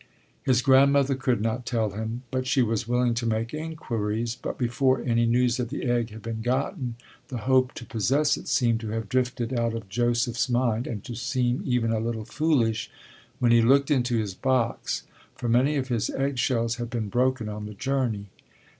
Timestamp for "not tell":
1.41-1.91